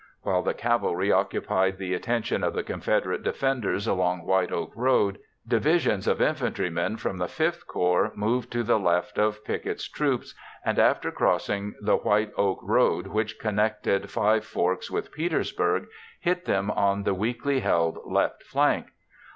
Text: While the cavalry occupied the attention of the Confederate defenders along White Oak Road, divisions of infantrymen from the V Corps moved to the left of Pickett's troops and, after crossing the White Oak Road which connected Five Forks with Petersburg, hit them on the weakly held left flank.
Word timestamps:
While 0.23 0.41
the 0.41 0.55
cavalry 0.55 1.11
occupied 1.11 1.77
the 1.77 1.93
attention 1.93 2.43
of 2.43 2.55
the 2.55 2.63
Confederate 2.63 3.21
defenders 3.21 3.85
along 3.85 4.25
White 4.25 4.51
Oak 4.51 4.71
Road, 4.75 5.19
divisions 5.47 6.07
of 6.07 6.19
infantrymen 6.19 6.97
from 6.97 7.19
the 7.19 7.27
V 7.27 7.51
Corps 7.67 8.11
moved 8.15 8.51
to 8.53 8.63
the 8.63 8.79
left 8.79 9.19
of 9.19 9.45
Pickett's 9.45 9.87
troops 9.87 10.33
and, 10.65 10.79
after 10.79 11.11
crossing 11.11 11.75
the 11.83 11.97
White 11.97 12.31
Oak 12.35 12.61
Road 12.63 13.05
which 13.05 13.37
connected 13.37 14.09
Five 14.09 14.43
Forks 14.43 14.89
with 14.89 15.11
Petersburg, 15.11 15.85
hit 16.19 16.45
them 16.45 16.71
on 16.71 17.03
the 17.03 17.13
weakly 17.13 17.59
held 17.59 17.99
left 18.03 18.41
flank. 18.41 18.87